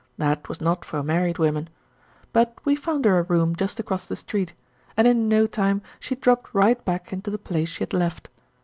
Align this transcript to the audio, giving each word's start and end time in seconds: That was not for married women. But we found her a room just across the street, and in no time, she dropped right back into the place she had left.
That 0.17 0.49
was 0.49 0.59
not 0.61 0.83
for 0.83 1.03
married 1.03 1.37
women. 1.37 1.69
But 2.33 2.57
we 2.65 2.75
found 2.75 3.05
her 3.05 3.19
a 3.19 3.21
room 3.21 3.55
just 3.55 3.79
across 3.79 4.07
the 4.07 4.15
street, 4.15 4.53
and 4.97 5.07
in 5.07 5.27
no 5.29 5.45
time, 5.45 5.83
she 5.99 6.15
dropped 6.15 6.55
right 6.55 6.83
back 6.83 7.13
into 7.13 7.29
the 7.29 7.37
place 7.37 7.69
she 7.69 7.83
had 7.83 7.93
left. 7.93 8.27